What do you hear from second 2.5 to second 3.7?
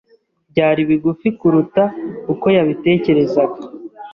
yabitekerezaga.